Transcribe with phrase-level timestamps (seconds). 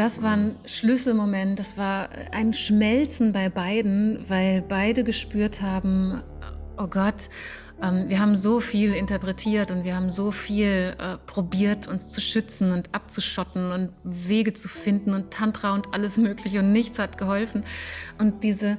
[0.00, 6.22] Das war ein Schlüsselmoment, das war ein Schmelzen bei beiden, weil beide gespürt haben,
[6.78, 7.28] oh Gott,
[7.82, 12.22] ähm, wir haben so viel interpretiert und wir haben so viel äh, probiert, uns zu
[12.22, 17.18] schützen und abzuschotten und Wege zu finden und Tantra und alles Mögliche und nichts hat
[17.18, 17.62] geholfen.
[18.18, 18.78] Und diese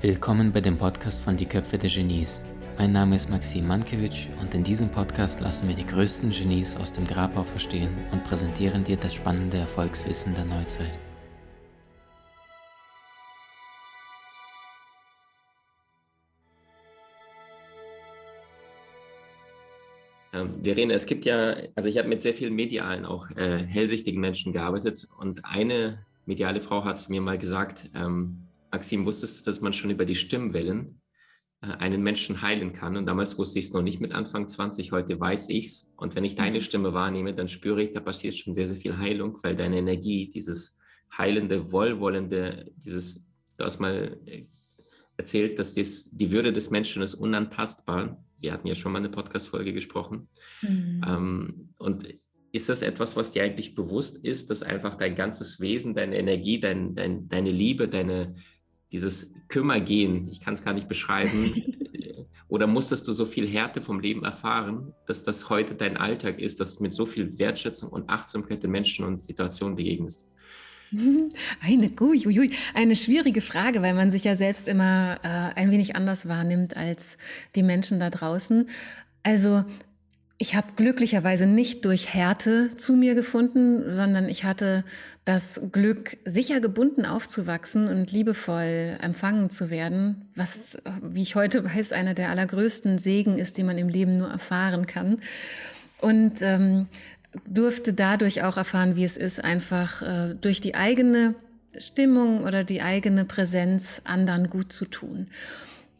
[0.00, 2.40] Willkommen bei dem Podcast von Die Köpfe der Genies.
[2.78, 6.90] Mein Name ist Maxim Mankewitsch und in diesem Podcast lassen wir die größten Genies aus
[6.90, 10.98] dem Grabau verstehen und präsentieren dir das spannende Erfolgswissen der Neuzeit.
[20.32, 24.20] Ähm, Verena, es gibt ja, also ich habe mit sehr vielen medialen, auch äh, hellsichtigen
[24.20, 29.60] Menschen gearbeitet und eine mediale Frau hat mir mal gesagt, ähm, Maxim, wusstest du, dass
[29.60, 31.01] man schon über die Stimmwellen
[31.62, 32.96] einen Menschen heilen kann.
[32.96, 35.92] Und damals wusste ich es noch nicht mit Anfang 20, heute weiß ich es.
[35.96, 36.62] Und wenn ich deine mhm.
[36.62, 40.28] Stimme wahrnehme, dann spüre ich, da passiert schon sehr, sehr viel Heilung, weil deine Energie,
[40.28, 40.80] dieses
[41.16, 44.46] heilende, wohlwollende, dieses, du hast mal äh,
[45.16, 48.18] erzählt, dass dies, die Würde des Menschen ist unantastbar.
[48.40, 50.28] Wir hatten ja schon mal eine Podcast-Folge gesprochen.
[50.62, 51.04] Mhm.
[51.06, 52.08] Ähm, und
[52.50, 56.58] ist das etwas, was dir eigentlich bewusst ist, dass einfach dein ganzes Wesen, deine Energie,
[56.58, 58.34] dein, dein, deine Liebe, deine,
[58.92, 61.54] dieses Kümmergehen, ich kann es gar nicht beschreiben,
[62.48, 66.60] oder musstest du so viel Härte vom Leben erfahren, dass das heute dein Alltag ist,
[66.60, 70.28] dass du mit so viel Wertschätzung und Achtsamkeit den Menschen und Situationen begegnest?
[71.62, 76.28] Eine, uiuiui, eine schwierige Frage, weil man sich ja selbst immer äh, ein wenig anders
[76.28, 77.16] wahrnimmt als
[77.56, 78.68] die Menschen da draußen.
[79.22, 79.64] Also
[80.42, 84.82] ich habe glücklicherweise nicht durch Härte zu mir gefunden, sondern ich hatte
[85.24, 91.92] das Glück, sicher gebunden aufzuwachsen und liebevoll empfangen zu werden, was, wie ich heute weiß,
[91.92, 95.18] einer der allergrößten Segen ist, die man im Leben nur erfahren kann.
[96.00, 96.88] Und ähm,
[97.48, 101.36] durfte dadurch auch erfahren, wie es ist, einfach äh, durch die eigene
[101.78, 105.28] Stimmung oder die eigene Präsenz anderen gut zu tun.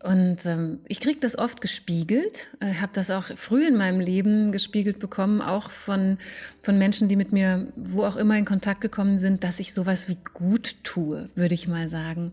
[0.03, 4.51] Und ähm, ich kriege das oft gespiegelt, äh, habe das auch früh in meinem Leben
[4.51, 6.19] gespiegelt bekommen, auch von,
[6.63, 10.09] von Menschen, die mit mir wo auch immer in Kontakt gekommen sind, dass ich sowas
[10.09, 12.33] wie gut tue, würde ich mal sagen.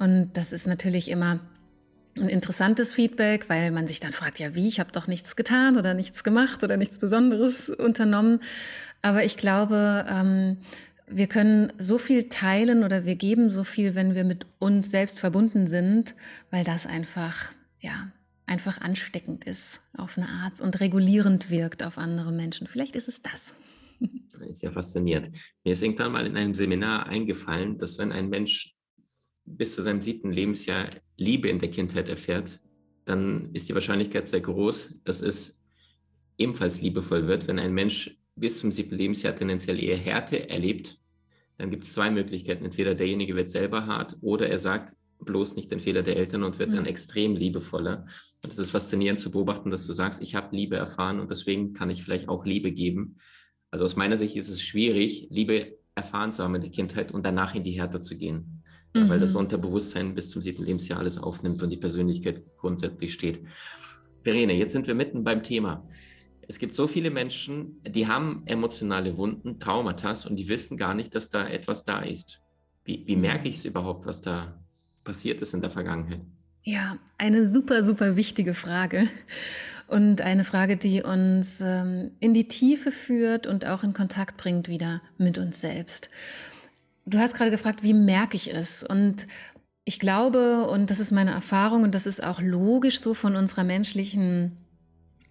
[0.00, 1.38] Und das ist natürlich immer
[2.16, 5.76] ein interessantes Feedback, weil man sich dann fragt, ja wie, ich habe doch nichts getan
[5.76, 8.40] oder nichts gemacht oder nichts Besonderes unternommen.
[9.02, 10.56] Aber ich glaube, ähm,
[11.06, 15.18] wir können so viel teilen oder wir geben so viel, wenn wir mit uns selbst
[15.18, 16.14] verbunden sind,
[16.50, 18.12] weil das einfach, ja,
[18.46, 22.66] einfach ansteckend ist auf eine Art und regulierend wirkt auf andere Menschen.
[22.66, 23.54] Vielleicht ist es das.
[24.48, 25.30] Ist ja faszinierend.
[25.62, 28.74] Mir ist irgendwann mal in einem Seminar eingefallen, dass wenn ein Mensch
[29.44, 32.60] bis zu seinem siebten Lebensjahr Liebe in der Kindheit erfährt,
[33.04, 35.62] dann ist die Wahrscheinlichkeit sehr groß, dass es
[36.38, 40.98] ebenfalls liebevoll wird, wenn ein Mensch bis zum siebten Lebensjahr tendenziell eher Härte erlebt,
[41.58, 42.64] dann gibt es zwei Möglichkeiten.
[42.64, 46.58] Entweder derjenige wird selber hart oder er sagt bloß nicht den Fehler der Eltern und
[46.58, 46.76] wird mhm.
[46.76, 48.06] dann extrem liebevoller.
[48.42, 51.72] Und es ist faszinierend zu beobachten, dass du sagst, ich habe Liebe erfahren und deswegen
[51.72, 53.16] kann ich vielleicht auch Liebe geben.
[53.70, 57.24] Also aus meiner Sicht ist es schwierig, Liebe erfahren zu haben in der Kindheit und
[57.24, 58.62] danach in die Härte zu gehen.
[58.92, 59.08] Mhm.
[59.08, 63.42] Weil das Unterbewusstsein bis zum siebten Lebensjahr alles aufnimmt und die Persönlichkeit grundsätzlich steht.
[64.22, 65.88] Verene, jetzt sind wir mitten beim Thema
[66.48, 71.14] es gibt so viele Menschen, die haben emotionale Wunden, Traumata und die wissen gar nicht,
[71.14, 72.40] dass da etwas da ist.
[72.84, 74.60] Wie, wie merke ich es überhaupt, was da
[75.04, 76.20] passiert ist in der Vergangenheit?
[76.62, 79.08] Ja, eine super, super wichtige Frage.
[79.86, 84.68] Und eine Frage, die uns ähm, in die Tiefe führt und auch in Kontakt bringt
[84.68, 86.08] wieder mit uns selbst.
[87.04, 88.82] Du hast gerade gefragt, wie merke ich es?
[88.82, 89.26] Und
[89.84, 93.64] ich glaube, und das ist meine Erfahrung, und das ist auch logisch so von unserer
[93.64, 94.56] menschlichen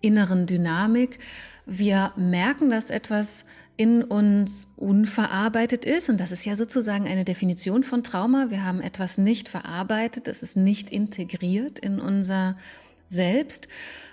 [0.03, 1.17] inneren Dynamik.
[1.65, 6.09] Wir merken, dass etwas in uns unverarbeitet ist.
[6.09, 8.47] Und das ist ja sozusagen eine Definition von Trauma.
[8.49, 12.55] Wir haben etwas nicht verarbeitet, es ist nicht integriert in unser
[13.09, 13.67] Selbst.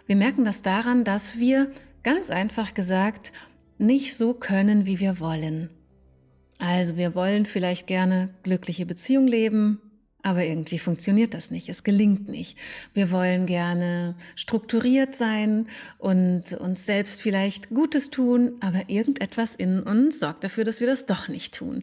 [0.06, 1.70] Wir merken das daran, dass wir
[2.02, 3.32] ganz einfach gesagt
[3.78, 5.68] nicht so können, wie wir wollen.
[6.58, 9.80] Also wir wollen vielleicht gerne glückliche Beziehung leben,
[10.22, 11.68] aber irgendwie funktioniert das nicht.
[11.68, 12.58] Es gelingt nicht.
[12.94, 15.66] Wir wollen gerne strukturiert sein
[15.98, 21.06] und uns selbst vielleicht Gutes tun, aber irgendetwas in uns sorgt dafür, dass wir das
[21.06, 21.82] doch nicht tun.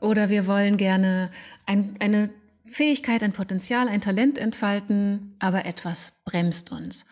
[0.00, 1.30] Oder wir wollen gerne
[1.66, 2.30] ein, eine
[2.66, 7.06] Fähigkeit, ein Potenzial, ein Talent entfalten, aber etwas bremst uns.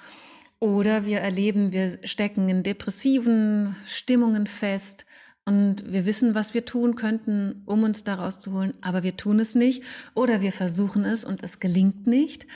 [0.58, 5.04] Oder wir erleben, wir stecken in depressiven Stimmungen fest
[5.46, 9.54] und wir wissen, was wir tun könnten, um uns da rauszuholen, aber wir tun es
[9.54, 9.82] nicht
[10.12, 12.46] oder wir versuchen es und es gelingt nicht.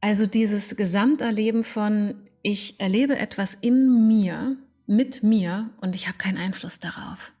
[0.00, 6.38] Also dieses Gesamterleben von, ich erlebe etwas in mir, mit mir und ich habe keinen
[6.38, 7.32] Einfluss darauf.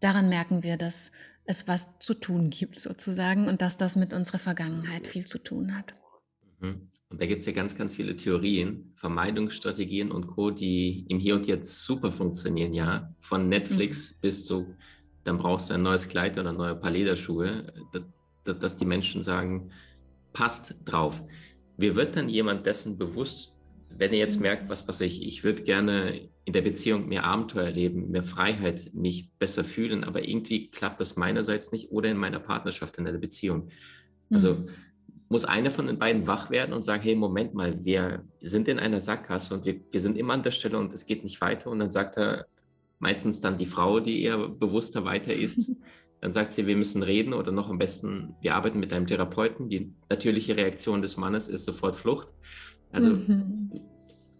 [0.00, 1.10] Daran merken wir, dass
[1.44, 5.74] es was zu tun gibt sozusagen und dass das mit unserer Vergangenheit viel zu tun
[5.74, 5.94] hat.
[7.10, 11.36] Und da gibt es ja ganz, ganz viele Theorien, Vermeidungsstrategien und Co., die im Hier
[11.36, 13.14] und Jetzt super funktionieren, ja.
[13.20, 14.16] Von Netflix mhm.
[14.20, 14.74] bis zu,
[15.24, 17.72] dann brauchst du ein neues Kleid oder neue Paar Lederschuhe,
[18.44, 19.70] dass, dass die Menschen sagen,
[20.34, 21.22] passt drauf.
[21.78, 23.58] Wie wird dann jemand dessen bewusst,
[23.90, 24.42] wenn er jetzt mhm.
[24.42, 28.90] merkt, was was ich, ich würde gerne in der Beziehung mehr Abenteuer erleben, mehr Freiheit,
[28.94, 33.12] mich besser fühlen, aber irgendwie klappt das meinerseits nicht oder in meiner Partnerschaft, in der
[33.12, 33.68] Beziehung.
[34.30, 34.66] Also mhm.
[35.28, 38.78] Muss einer von den beiden wach werden und sagen, hey, Moment mal, wir sind in
[38.78, 41.70] einer Sackgasse und wir, wir sind immer an der Stelle und es geht nicht weiter.
[41.70, 42.46] Und dann sagt er
[42.98, 45.72] meistens dann die Frau, die eher bewusster weiter ist,
[46.20, 49.68] dann sagt sie, wir müssen reden oder noch am besten, wir arbeiten mit einem Therapeuten.
[49.68, 52.32] Die natürliche Reaktion des Mannes ist sofort Flucht.
[52.90, 53.70] Also mhm.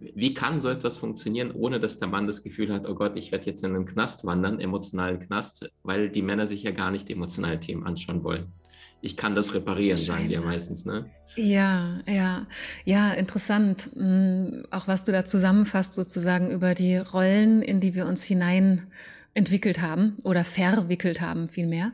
[0.00, 3.30] wie kann so etwas funktionieren, ohne dass der Mann das Gefühl hat, oh Gott, ich
[3.30, 7.10] werde jetzt in einen Knast wandern, emotionalen Knast, weil die Männer sich ja gar nicht
[7.10, 8.52] emotionale Themen anschauen wollen.
[9.00, 11.10] Ich kann das reparieren, sagen die ja meistens, ne?
[11.36, 12.46] Ja, ja,
[12.84, 13.90] ja, interessant.
[13.94, 18.88] Mm, auch was du da zusammenfasst, sozusagen über die Rollen, in die wir uns hinein
[19.34, 21.92] entwickelt haben oder verwickelt haben vielmehr.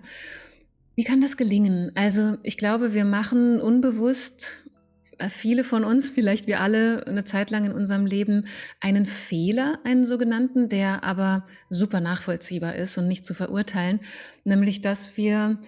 [0.96, 1.92] Wie kann das gelingen?
[1.94, 4.64] Also ich glaube, wir machen unbewusst
[5.18, 8.46] äh, viele von uns, vielleicht wir alle, eine Zeit lang in unserem Leben
[8.80, 14.00] einen Fehler, einen sogenannten, der aber super nachvollziehbar ist und nicht zu verurteilen,
[14.44, 15.58] nämlich dass wir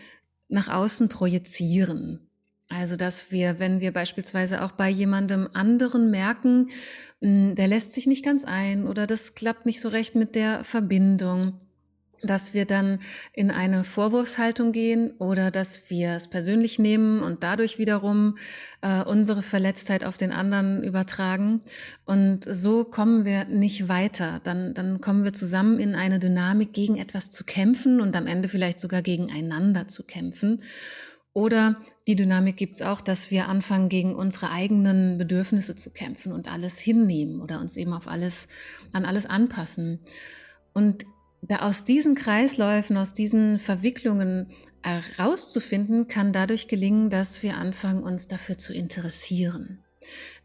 [0.48, 2.30] nach außen projizieren.
[2.68, 6.70] Also, dass wir, wenn wir beispielsweise auch bei jemandem anderen merken,
[7.20, 10.64] hm, der lässt sich nicht ganz ein oder das klappt nicht so recht mit der
[10.64, 11.60] Verbindung,
[12.22, 13.00] dass wir dann
[13.32, 18.38] in eine Vorwurfshaltung gehen oder dass wir es persönlich nehmen und dadurch wiederum
[18.80, 21.60] äh, unsere Verletztheit auf den anderen übertragen.
[22.04, 24.40] Und so kommen wir nicht weiter.
[24.44, 28.48] Dann, dann kommen wir zusammen in eine Dynamik, gegen etwas zu kämpfen und am Ende
[28.48, 30.62] vielleicht sogar gegeneinander zu kämpfen.
[31.36, 31.76] Oder
[32.08, 36.50] die Dynamik gibt es auch, dass wir anfangen, gegen unsere eigenen Bedürfnisse zu kämpfen und
[36.50, 38.48] alles hinnehmen oder uns eben auf alles,
[38.92, 40.00] an alles anpassen.
[40.72, 41.04] Und
[41.48, 44.50] da aus diesen Kreisläufen, aus diesen Verwicklungen
[44.82, 49.82] herauszufinden, kann dadurch gelingen, dass wir anfangen, uns dafür zu interessieren.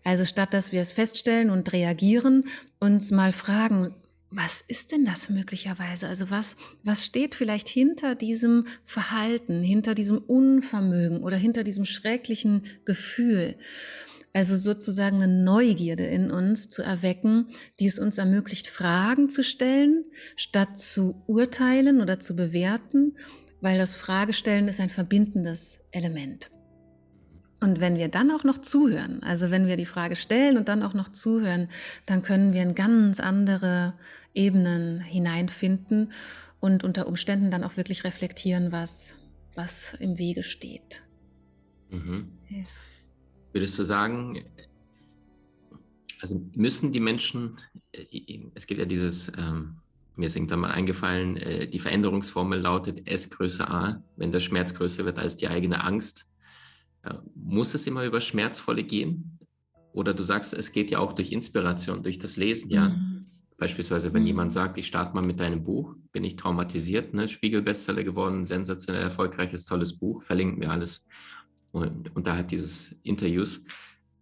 [0.03, 2.45] Also statt dass wir es feststellen und reagieren,
[2.79, 3.95] uns mal fragen,
[4.31, 6.07] was ist denn das möglicherweise?
[6.07, 12.65] Also was, was steht vielleicht hinter diesem Verhalten, hinter diesem Unvermögen oder hinter diesem schrecklichen
[12.85, 13.57] Gefühl?
[14.33, 17.47] Also sozusagen eine Neugierde in uns zu erwecken,
[17.79, 20.05] die es uns ermöglicht, Fragen zu stellen,
[20.35, 23.17] statt zu urteilen oder zu bewerten,
[23.59, 26.49] weil das Fragestellen ist ein verbindendes Element.
[27.59, 30.81] Und wenn wir dann auch noch zuhören, also wenn wir die Frage stellen und dann
[30.81, 31.69] auch noch zuhören,
[32.07, 33.93] dann können wir in ganz andere
[34.33, 36.11] Ebenen hineinfinden
[36.59, 39.15] und unter Umständen dann auch wirklich reflektieren, was,
[39.53, 41.03] was im Wege steht.
[41.91, 42.31] Mhm.
[42.49, 42.63] Ja.
[43.53, 44.45] Würdest du sagen,
[46.21, 47.57] also müssen die Menschen,
[47.91, 49.77] äh, es gibt ja dieses, ähm,
[50.17, 54.73] mir ist irgendwann mal eingefallen, äh, die Veränderungsformel lautet S größer A, wenn der Schmerz
[54.73, 56.31] größer wird als die eigene Angst.
[57.03, 59.39] Äh, muss es immer über Schmerzvolle gehen?
[59.93, 62.89] Oder du sagst, es geht ja auch durch Inspiration, durch das Lesen, ja.
[62.89, 63.25] Mhm.
[63.57, 64.27] Beispielsweise, wenn mhm.
[64.27, 67.27] jemand sagt, ich starte mal mit deinem Buch, bin ich traumatisiert, ne?
[67.27, 71.07] Spiegel-Bestseller geworden, sensationell erfolgreiches, tolles Buch, verlinken wir alles
[71.71, 73.65] unterhalb dieses Interviews.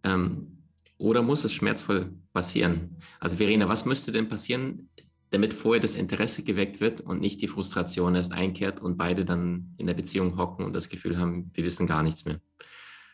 [0.03, 0.59] Ähm,
[0.97, 2.89] oder muss es schmerzvoll passieren?
[3.19, 4.89] Also Verena, was müsste denn passieren,
[5.31, 9.73] damit vorher das Interesse geweckt wird und nicht die Frustration erst einkehrt und beide dann
[9.77, 12.39] in der Beziehung hocken und das Gefühl haben, wir wissen gar nichts mehr?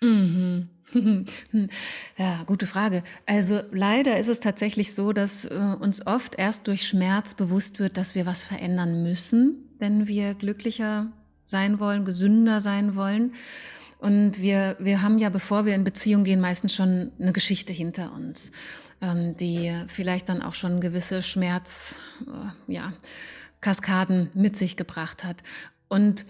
[0.02, 0.70] Mhm.
[2.18, 3.04] Ja, gute Frage.
[3.26, 7.98] Also leider ist es tatsächlich so, dass äh, uns oft erst durch Schmerz bewusst wird,
[7.98, 11.12] dass wir was verändern müssen, wenn wir glücklicher
[11.44, 13.34] sein wollen, gesünder sein wollen.
[14.06, 18.14] Und wir, wir haben ja, bevor wir in Beziehung gehen, meistens schon eine Geschichte hinter
[18.14, 18.52] uns,
[19.02, 21.98] ähm, die vielleicht dann auch schon gewisse Schmerz,
[22.28, 22.94] äh, ja,
[23.62, 25.42] Kaskaden mit sich gebracht hat.
[25.88, 26.24] Und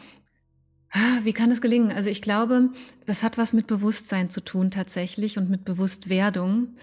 [0.91, 1.91] ah, wie kann es gelingen?
[1.91, 2.69] Also ich glaube,
[3.07, 6.77] das hat was mit Bewusstsein zu tun tatsächlich und mit Bewusstwerdung.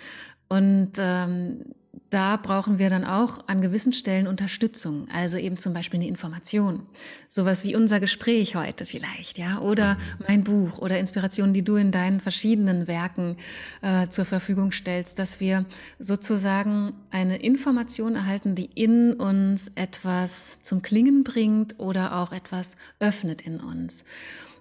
[0.50, 1.72] Und ähm,
[2.08, 6.86] da brauchen wir dann auch an gewissen Stellen Unterstützung, also eben zum Beispiel eine Information,
[7.28, 10.24] sowas wie unser Gespräch heute vielleicht, ja, oder mhm.
[10.28, 13.36] mein Buch oder Inspirationen, die du in deinen verschiedenen Werken
[13.80, 15.64] äh, zur Verfügung stellst, dass wir
[15.98, 23.42] sozusagen eine Information erhalten, die in uns etwas zum Klingen bringt oder auch etwas öffnet
[23.42, 24.04] in uns.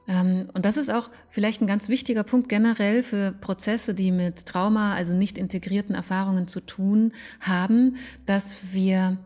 [0.07, 4.45] Ähm, und das ist auch vielleicht ein ganz wichtiger Punkt generell für Prozesse, die mit
[4.45, 9.17] Trauma, also nicht integrierten Erfahrungen zu tun haben, dass wir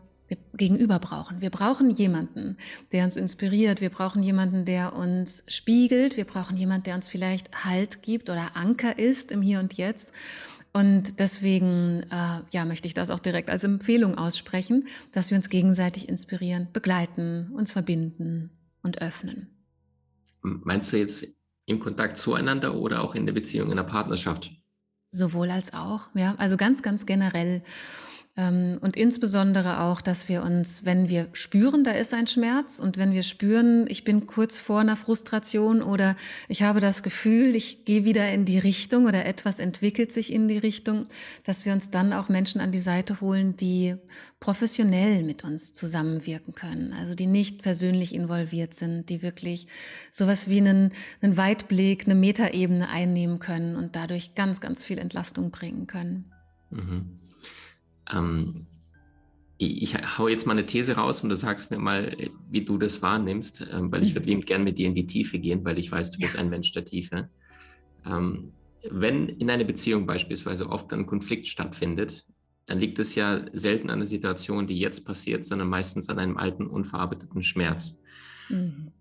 [0.54, 1.40] Gegenüber brauchen.
[1.40, 2.56] Wir brauchen jemanden,
[2.90, 3.80] der uns inspiriert.
[3.80, 6.16] Wir brauchen jemanden, der uns spiegelt.
[6.16, 10.12] Wir brauchen jemanden, der uns vielleicht Halt gibt oder Anker ist im Hier und Jetzt.
[10.72, 15.48] Und deswegen äh, ja, möchte ich das auch direkt als Empfehlung aussprechen, dass wir uns
[15.48, 18.50] gegenseitig inspirieren, begleiten, uns verbinden
[18.82, 19.55] und öffnen.
[20.64, 21.26] Meinst du jetzt
[21.66, 24.50] im Kontakt zueinander oder auch in der Beziehung, in der Partnerschaft?
[25.10, 26.34] Sowohl als auch, ja.
[26.38, 27.62] Also ganz, ganz generell.
[28.38, 32.98] Ähm, und insbesondere auch, dass wir uns, wenn wir spüren, da ist ein Schmerz und
[32.98, 36.16] wenn wir spüren, ich bin kurz vor einer Frustration oder
[36.48, 40.48] ich habe das Gefühl, ich gehe wieder in die Richtung oder etwas entwickelt sich in
[40.48, 41.06] die Richtung,
[41.44, 43.96] dass wir uns dann auch Menschen an die Seite holen, die
[44.38, 49.66] professionell mit uns zusammenwirken können, also die nicht persönlich involviert sind, die wirklich
[50.12, 55.50] sowas wie einen, einen Weitblick, eine Metaebene einnehmen können und dadurch ganz, ganz viel Entlastung
[55.50, 56.26] bringen können.
[56.70, 57.18] Mhm.
[58.12, 58.66] Ähm,
[59.58, 62.14] ich hau jetzt mal eine These raus und du sagst mir mal,
[62.50, 65.38] wie du das wahrnimmst, ähm, weil ich würde liebend gern mit dir in die Tiefe
[65.38, 67.30] gehen, weil ich weiß, du bist ein Mensch der Tiefe.
[68.04, 68.52] Ähm,
[68.90, 72.26] wenn in einer Beziehung beispielsweise oft ein Konflikt stattfindet,
[72.66, 76.36] dann liegt es ja selten an der Situation, die jetzt passiert, sondern meistens an einem
[76.36, 77.98] alten, unverarbeiteten Schmerz.
[78.48, 78.92] Mhm.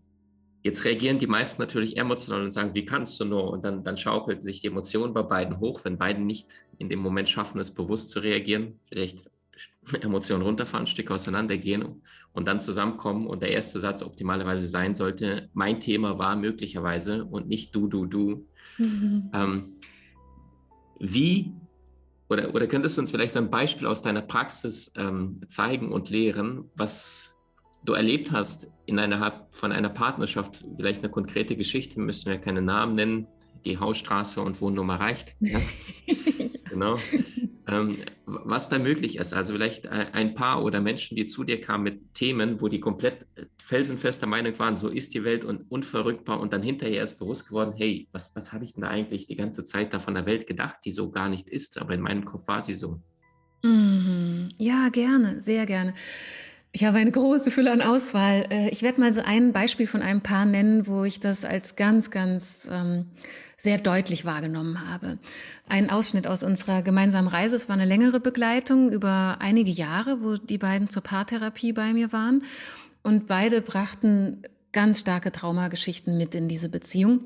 [0.66, 3.52] Jetzt reagieren die meisten natürlich emotional und sagen, wie kannst du nur?
[3.52, 6.48] Und dann, dann schaukelt sich die Emotion bei beiden hoch, wenn beiden nicht
[6.80, 9.30] in dem Moment schaffen, es bewusst zu reagieren, vielleicht
[10.02, 12.02] Emotionen runterfahren, Stück auseinandergehen
[12.34, 13.28] und dann zusammenkommen.
[13.28, 18.08] Und der erste Satz optimalerweise sein sollte, mein Thema war möglicherweise und nicht du, du,
[18.08, 18.48] du.
[18.80, 19.30] Mhm.
[19.36, 19.76] Ähm,
[21.00, 21.54] wie
[22.28, 26.10] oder, oder könntest du uns vielleicht so ein Beispiel aus deiner Praxis ähm, zeigen und
[26.10, 27.35] lehren, was
[27.86, 32.96] du erlebt hast innerhalb von einer Partnerschaft, vielleicht eine konkrete Geschichte, müssen wir keine Namen
[32.96, 33.28] nennen,
[33.64, 35.36] die Hausstraße und Wohnnummer reicht.
[35.42, 35.60] Ja?
[36.70, 36.98] genau.
[37.68, 39.34] Ähm, was da möglich ist.
[39.34, 43.26] Also vielleicht ein Paar oder Menschen, die zu dir kamen mit Themen, wo die komplett
[43.58, 47.74] felsenfester Meinung waren, so ist die Welt und unverrückbar und dann hinterher ist bewusst geworden,
[47.76, 50.46] hey, was, was habe ich denn da eigentlich die ganze Zeit da von der Welt
[50.46, 53.02] gedacht, die so gar nicht ist, aber in meinem Kopf war sie so.
[53.64, 54.50] Mhm.
[54.58, 55.96] Ja, gerne, sehr gerne.
[56.76, 58.48] Ich habe eine große Fülle an Auswahl.
[58.50, 61.78] Äh, ich werde mal so ein Beispiel von einem Paar nennen, wo ich das als
[61.78, 63.06] ganz, ganz ähm,
[63.56, 65.18] sehr deutlich wahrgenommen habe.
[65.70, 67.56] Ein Ausschnitt aus unserer gemeinsamen Reise.
[67.56, 72.12] Es war eine längere Begleitung über einige Jahre, wo die beiden zur Paartherapie bei mir
[72.12, 72.44] waren.
[73.04, 74.42] Und beide brachten
[74.74, 77.22] ganz starke Traumageschichten mit in diese Beziehung.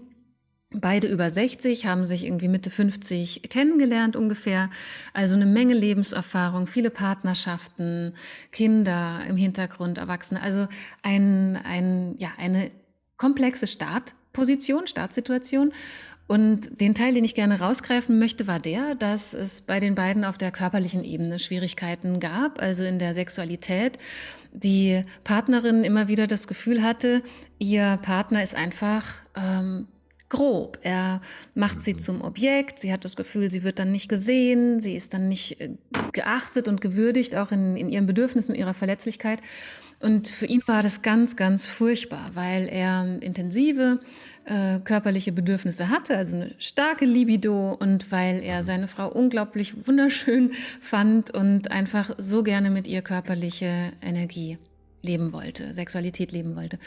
[0.72, 4.70] Beide über 60, haben sich irgendwie Mitte 50 kennengelernt ungefähr.
[5.14, 8.14] Also eine Menge Lebenserfahrung, viele Partnerschaften,
[8.52, 10.44] Kinder im Hintergrund, Erwachsene.
[10.44, 10.68] Also
[11.02, 12.70] ein, ein, ja, eine
[13.18, 15.74] komplexe Startposition, Startsituation.
[16.28, 20.24] Und den Teil, den ich gerne rausgreifen möchte, war der, dass es bei den beiden
[20.24, 23.98] auf der körperlichen Ebene Schwierigkeiten gab, also in der Sexualität.
[24.52, 27.24] Die Partnerin immer wieder das Gefühl hatte,
[27.58, 29.88] ihr Partner ist einfach ähm,
[30.30, 30.78] grob.
[30.84, 31.22] Er
[31.56, 35.14] macht sie zum Objekt, sie hat das Gefühl, sie wird dann nicht gesehen, sie ist
[35.14, 35.72] dann nicht äh,
[36.14, 39.40] geachtet und gewürdigt, auch in, in ihren Bedürfnissen, ihrer Verletzlichkeit.
[40.02, 44.00] Und für ihn war das ganz, ganz furchtbar, weil er intensive
[44.46, 50.54] äh, körperliche Bedürfnisse hatte, also eine starke Libido und weil er seine Frau unglaublich wunderschön
[50.80, 54.58] fand und einfach so gerne mit ihr körperliche Energie
[55.02, 56.80] leben wollte, Sexualität leben wollte.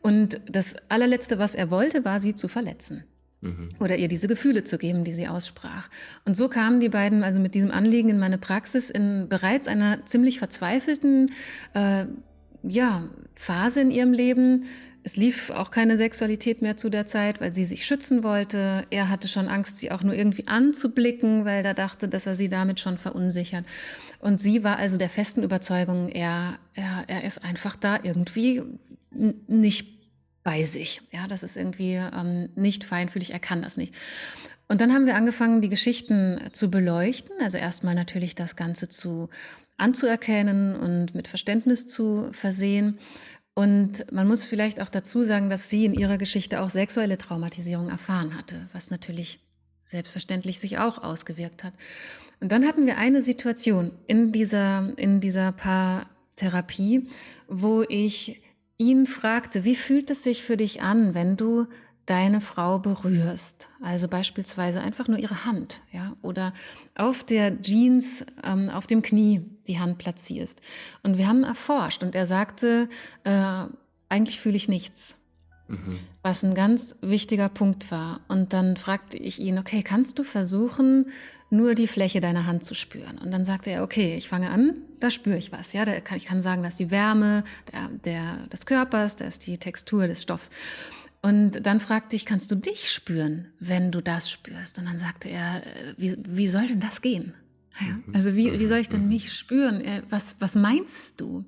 [0.00, 3.04] Und das allerletzte, was er wollte, war, sie zu verletzen.
[3.40, 3.70] Mhm.
[3.78, 5.88] Oder ihr diese Gefühle zu geben, die sie aussprach.
[6.24, 10.04] Und so kamen die beiden also mit diesem Anliegen in meine Praxis in bereits einer
[10.06, 11.32] ziemlich verzweifelten
[11.74, 12.06] äh,
[12.62, 14.64] ja, Phase in ihrem Leben.
[15.02, 18.86] Es lief auch keine Sexualität mehr zu der Zeit, weil sie sich schützen wollte.
[18.90, 22.48] Er hatte schon Angst, sie auch nur irgendwie anzublicken, weil er dachte, dass er sie
[22.48, 23.64] damit schon verunsichert.
[24.18, 28.62] Und sie war also der festen Überzeugung, er, er, er ist einfach da irgendwie
[29.46, 29.96] nicht
[30.42, 31.02] bei sich.
[31.12, 33.94] Ja, das ist irgendwie ähm, nicht feinfühlig, er kann das nicht.
[34.68, 37.36] Und dann haben wir angefangen, die Geschichten zu beleuchten.
[37.40, 39.28] Also erstmal natürlich das Ganze zu
[39.76, 42.98] anzuerkennen und mit Verständnis zu versehen.
[43.54, 47.88] Und man muss vielleicht auch dazu sagen, dass sie in ihrer Geschichte auch sexuelle Traumatisierung
[47.88, 49.40] erfahren hatte, was natürlich
[49.82, 51.72] selbstverständlich sich auch ausgewirkt hat.
[52.40, 57.08] Und dann hatten wir eine Situation in dieser, in dieser Paartherapie,
[57.48, 58.42] wo ich
[58.78, 61.66] ihn fragte, wie fühlt es sich für dich an, wenn du
[62.06, 63.68] deine Frau berührst?
[63.82, 66.52] Also beispielsweise einfach nur ihre Hand, ja, oder
[66.94, 70.60] auf der Jeans, ähm, auf dem Knie die Hand platzierst.
[71.02, 72.88] Und wir haben erforscht und er sagte,
[73.24, 73.64] äh,
[74.08, 75.16] eigentlich fühle ich nichts.
[75.68, 75.98] Mhm.
[76.22, 78.20] Was ein ganz wichtiger Punkt war.
[78.28, 81.06] Und dann fragte ich ihn, okay, kannst du versuchen,
[81.50, 83.18] nur die Fläche deiner Hand zu spüren?
[83.18, 85.72] Und dann sagte er, okay, ich fange an, da spüre ich was.
[85.72, 89.46] Ja, da kann, ich kann sagen, dass die Wärme der, der, des Körpers, da ist
[89.46, 90.50] die Textur des Stoffs.
[91.22, 94.78] Und dann fragte ich, kannst du dich spüren, wenn du das spürst?
[94.78, 97.34] Und dann sagte er, äh, wie, wie soll denn das gehen?
[97.80, 98.14] Ja, mhm.
[98.14, 99.08] also wie, wie soll ich denn mhm.
[99.08, 99.80] mich spüren?
[99.80, 101.44] Äh, was, was meinst du?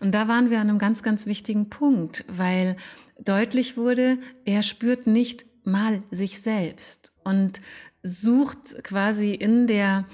[0.00, 2.76] Und da waren wir an einem ganz, ganz wichtigen Punkt, weil
[3.18, 7.60] deutlich wurde, er spürt nicht mal sich selbst und
[8.08, 10.06] sucht quasi in der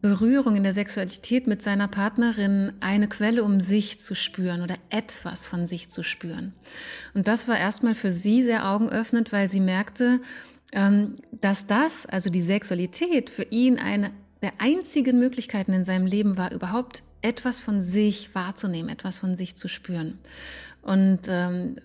[0.00, 5.46] Berührung, in der Sexualität mit seiner Partnerin eine Quelle, um sich zu spüren oder etwas
[5.46, 6.54] von sich zu spüren.
[7.14, 10.20] Und das war erstmal für sie sehr augenöffnend, weil sie merkte,
[10.72, 14.10] ähm, dass das, also die Sexualität, für ihn eine
[14.42, 19.56] der einzigen Möglichkeiten in seinem Leben war, überhaupt etwas von sich wahrzunehmen, etwas von sich
[19.56, 20.18] zu spüren.
[20.82, 21.76] Und ähm,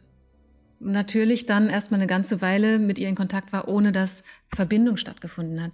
[0.81, 4.23] natürlich dann erstmal eine ganze Weile mit ihr in Kontakt war, ohne dass
[4.53, 5.71] Verbindung stattgefunden hat.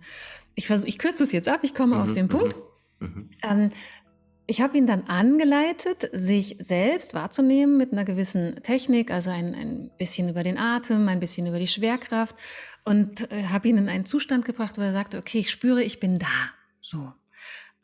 [0.56, 2.56] Ich, versuch, ich kürze es jetzt ab, ich komme mhm, auf den Punkt.
[3.00, 3.30] Mhm, mhm.
[3.44, 3.72] Ähm,
[4.50, 9.92] ich habe ihn dann angeleitet, sich selbst wahrzunehmen mit einer gewissen Technik, also ein, ein
[9.98, 12.36] bisschen über den Atem, ein bisschen über die Schwerkraft
[12.86, 16.00] und äh, habe ihn in einen Zustand gebracht, wo er sagte, okay, ich spüre, ich
[16.00, 16.28] bin da.
[16.82, 17.12] So.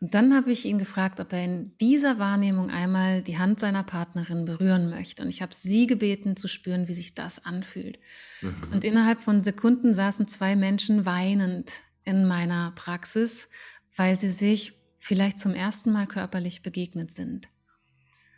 [0.02, 3.84] Und dann habe ich ihn gefragt, ob er in dieser Wahrnehmung einmal die Hand seiner
[3.84, 5.24] Partnerin berühren möchte.
[5.24, 8.00] Und ich habe sie gebeten zu spüren, wie sich das anfühlt.
[8.42, 8.56] Mhm.
[8.74, 13.50] Und innerhalb von Sekunden saßen zwei Menschen weinend in meiner Praxis,
[13.96, 17.48] weil sie sich vielleicht zum ersten Mal körperlich begegnet sind.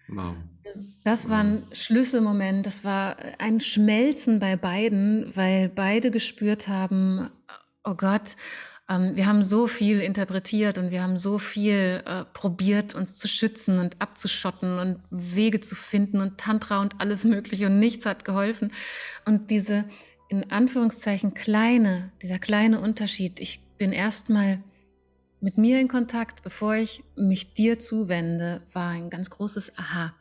[0.07, 0.35] Wow.
[1.03, 7.29] Das war ein Schlüsselmoment, das war ein Schmelzen bei beiden, weil beide gespürt haben,
[7.83, 8.35] oh Gott,
[8.89, 13.27] ähm, wir haben so viel interpretiert und wir haben so viel äh, probiert, uns zu
[13.27, 18.25] schützen und abzuschotten und Wege zu finden und Tantra und alles Mögliche und nichts hat
[18.25, 18.71] geholfen.
[19.25, 19.85] Und diese
[20.29, 24.61] in Anführungszeichen kleine, dieser kleine Unterschied, ich bin erstmal
[25.41, 30.13] mit mir in Kontakt, bevor ich mich dir zuwende, war ein ganz großes Aha.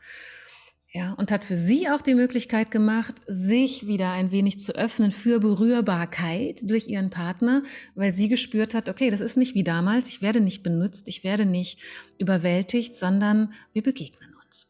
[0.97, 5.11] Ja, und hat für sie auch die Möglichkeit gemacht, sich wieder ein wenig zu öffnen
[5.11, 7.65] für Berührbarkeit durch ihren Partner,
[7.97, 11.25] weil sie gespürt hat, okay, das ist nicht wie damals, ich werde nicht benutzt, ich
[11.25, 11.80] werde nicht
[12.19, 14.69] überwältigt, sondern wir begegnen uns.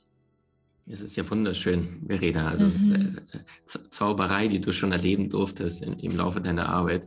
[0.86, 2.48] Es ist ja wunderschön, Verena.
[2.48, 3.18] Also mhm.
[3.32, 3.40] Äh,
[3.90, 7.06] Zauberei, die du schon erleben durftest im Laufe deiner Arbeit.